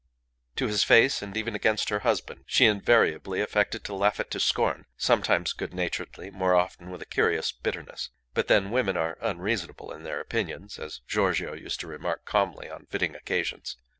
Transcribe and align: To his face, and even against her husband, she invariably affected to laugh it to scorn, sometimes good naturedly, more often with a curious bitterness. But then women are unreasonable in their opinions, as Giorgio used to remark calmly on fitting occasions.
To 0.55 0.65
his 0.65 0.83
face, 0.83 1.21
and 1.21 1.37
even 1.37 1.53
against 1.53 1.89
her 1.89 1.99
husband, 1.99 2.45
she 2.47 2.65
invariably 2.65 3.39
affected 3.39 3.83
to 3.83 3.93
laugh 3.93 4.19
it 4.19 4.31
to 4.31 4.39
scorn, 4.39 4.87
sometimes 4.97 5.53
good 5.53 5.75
naturedly, 5.75 6.31
more 6.31 6.55
often 6.55 6.89
with 6.89 7.03
a 7.03 7.05
curious 7.05 7.51
bitterness. 7.51 8.09
But 8.33 8.47
then 8.47 8.71
women 8.71 8.97
are 8.97 9.19
unreasonable 9.21 9.91
in 9.93 10.01
their 10.01 10.19
opinions, 10.19 10.79
as 10.79 11.01
Giorgio 11.07 11.53
used 11.53 11.79
to 11.81 11.87
remark 11.87 12.25
calmly 12.25 12.67
on 12.67 12.87
fitting 12.89 13.13
occasions. 13.13 13.77